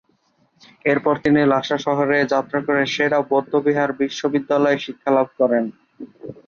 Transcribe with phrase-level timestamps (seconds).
[0.85, 5.63] এরপর তিনি লাসা শহরে যাত্রা করে সে-রা বৌদ্ধবিহার বিশ্ববিদ্যালয়ে শিক্ষালাভ করেন।